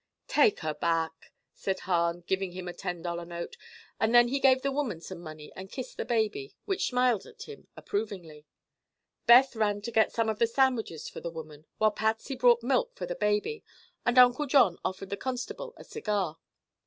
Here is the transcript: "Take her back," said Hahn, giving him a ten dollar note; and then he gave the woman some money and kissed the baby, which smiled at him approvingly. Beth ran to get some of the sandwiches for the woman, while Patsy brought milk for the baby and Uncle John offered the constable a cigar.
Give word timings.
"Take 0.27 0.61
her 0.61 0.73
back," 0.73 1.31
said 1.53 1.81
Hahn, 1.81 2.21
giving 2.25 2.53
him 2.53 2.67
a 2.67 2.73
ten 2.73 3.03
dollar 3.03 3.23
note; 3.23 3.55
and 3.99 4.15
then 4.15 4.29
he 4.29 4.39
gave 4.39 4.63
the 4.63 4.71
woman 4.71 4.99
some 4.99 5.19
money 5.19 5.53
and 5.55 5.69
kissed 5.71 5.97
the 5.97 6.05
baby, 6.05 6.55
which 6.65 6.87
smiled 6.87 7.27
at 7.27 7.43
him 7.43 7.67
approvingly. 7.77 8.47
Beth 9.27 9.55
ran 9.55 9.79
to 9.83 9.91
get 9.91 10.11
some 10.11 10.27
of 10.27 10.39
the 10.39 10.47
sandwiches 10.47 11.07
for 11.07 11.19
the 11.21 11.29
woman, 11.29 11.67
while 11.77 11.91
Patsy 11.91 12.35
brought 12.35 12.63
milk 12.63 12.95
for 12.95 13.05
the 13.05 13.13
baby 13.13 13.63
and 14.03 14.17
Uncle 14.17 14.47
John 14.47 14.79
offered 14.83 15.11
the 15.11 15.17
constable 15.17 15.75
a 15.77 15.83
cigar. 15.83 16.39